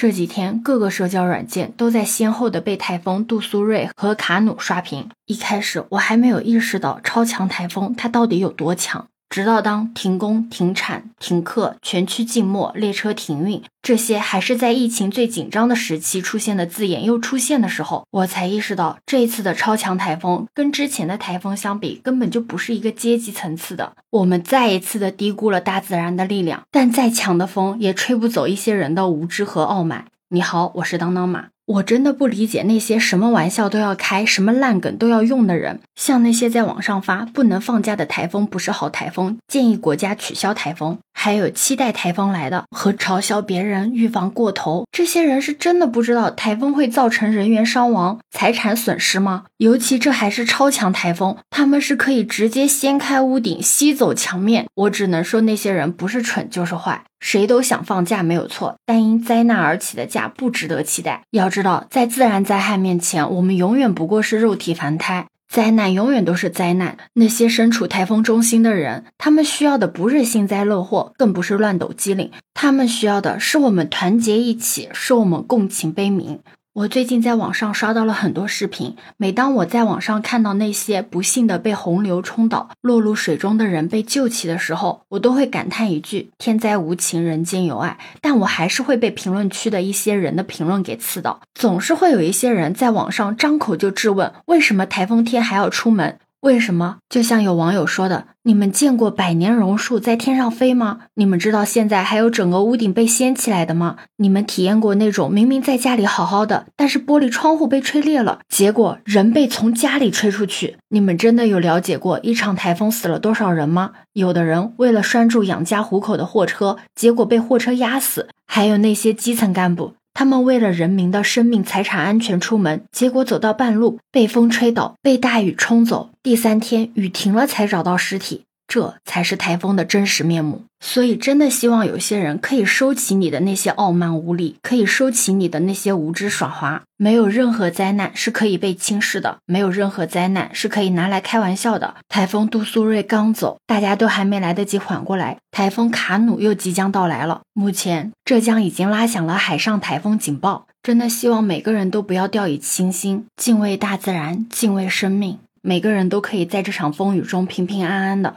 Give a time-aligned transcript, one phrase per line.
[0.00, 5.10] 这几天各个社交软件都在先后的被台风杜苏芮和卡努刷屏。
[5.26, 9.09] 一开始我还没有意识到超强台风它到底有多强。
[9.30, 23.92] 直到当停工、停产、停课、全区静默、列车停运这些还是在疫情最紧张的时期出现的字眼又出现的时候，我才意识到这一次的超强台风跟之前的台风相比，根本就不是一个阶级层次的。
[24.10, 30.06] 我们再一次的低估了大自然的力量，但再强的风也吹不走一些人的无知和傲慢。
[30.30, 31.46] 你好，我是当当马。
[31.70, 49.44] 我真的不理解那些什么玩笑都要开、什么烂梗都要用的人，像那些在网上发不能放假的台风不是好台风，建议国家取消台风，还有期待台风来的和嘲笑别人预防过头，这些人是真的不知道台风会造成人员伤亡、财产损失吗？
[49.58, 54.66] 尤其这还是超强台风，他们是可以直接掀开屋顶、吸走墙面。
[54.74, 57.04] 我只能说那些人不是蠢就是坏。
[57.20, 61.22] 谁都想放假没有错，但因灾难而起的假不值得期待。
[61.30, 65.26] 要知道，在自然灾害面前，我们永远不过是肉体凡胎。
[65.52, 66.96] 灾难永远都是灾难。
[67.14, 76.38] 那些身处台风中心的人，他们需要的不是幸灾乐祸，更不是乱抖机灵，他们需要的是我们团结一起，是我们共情悲悯。
[76.72, 87.98] 我最近在网上刷到了很多视频，每当我在网上看到那些不幸的被洪流冲倒、落入水中的人被救起的时候，我都会感叹一句：天灾无情，人间有爱。
[88.20, 96.20] 但我还是会被评论区的一些人的评论给刺到，总是会有一些人在网上张口就质问：为什么台风天还要出门？
[96.40, 96.96] 为什么？
[97.10, 101.00] 就像有网友说的，你们见过百年榕树在天上飞吗？
[101.16, 103.96] 你们知道现在还有整个屋顶被掀起来的吗？
[104.16, 110.78] 你们体验过那种明明在家里好好的，但是玻璃窗户被吹裂了，结果人被从家里吹出去？
[110.88, 113.90] 你们真的有了解过一场台风死了多少人吗？
[114.14, 119.92] 有的人为了拴住养家糊口的货车，结果被货车压死；还有那些基层干部。
[120.20, 128.44] 他们为了人民的生命财产安全出门，结果走到半路被风吹倒，被大雨冲走，第三天雨停了才找到尸体。
[128.70, 136.82] 这才是台风的真实面目，所以真的希望有些人可以收起你的那些傲慢无礼，可以收起你的那些无知耍滑。
[136.96, 141.96] 没有任何灾难是可以被轻视的，没有任何灾难是可以拿来开玩笑的。
[142.08, 147.40] 台风杜苏芮刚走，大家都还没来得及缓过来，台风卡努又即将到来了。
[147.52, 158.36] 目前浙江已经拉响了海上台风警报，真的希望每个人都不要掉以轻心，敬畏大自然，敬畏生命，每个人都可以在这场风雨中平平安安的。